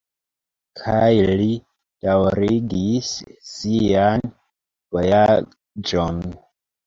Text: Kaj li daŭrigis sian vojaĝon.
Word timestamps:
Kaj 0.79 1.09
li 1.41 1.49
daŭrigis 2.07 3.11
sian 3.51 4.25
vojaĝon. 4.97 6.19